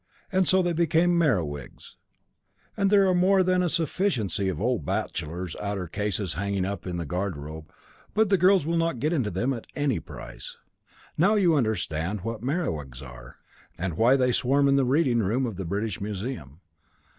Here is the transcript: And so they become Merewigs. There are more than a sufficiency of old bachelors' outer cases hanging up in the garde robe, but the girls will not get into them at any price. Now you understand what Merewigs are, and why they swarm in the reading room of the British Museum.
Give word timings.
And 0.31 0.47
so 0.47 0.63
they 0.63 0.73
become 0.73 1.15
Merewigs. 1.15 1.95
There 2.75 3.07
are 3.07 3.13
more 3.13 3.43
than 3.43 3.61
a 3.61 3.69
sufficiency 3.69 4.49
of 4.49 4.59
old 4.59 4.83
bachelors' 4.83 5.55
outer 5.57 5.87
cases 5.87 6.33
hanging 6.33 6.65
up 6.65 6.87
in 6.87 6.97
the 6.97 7.05
garde 7.05 7.37
robe, 7.37 7.71
but 8.15 8.29
the 8.29 8.37
girls 8.39 8.65
will 8.65 8.77
not 8.77 8.97
get 8.97 9.13
into 9.13 9.29
them 9.29 9.53
at 9.53 9.67
any 9.75 9.99
price. 9.99 10.57
Now 11.19 11.35
you 11.35 11.53
understand 11.53 12.21
what 12.21 12.41
Merewigs 12.41 13.03
are, 13.03 13.37
and 13.77 13.95
why 13.95 14.15
they 14.15 14.31
swarm 14.31 14.67
in 14.67 14.75
the 14.75 14.85
reading 14.85 15.19
room 15.19 15.45
of 15.45 15.55
the 15.57 15.65
British 15.65 16.01
Museum. 16.01 16.61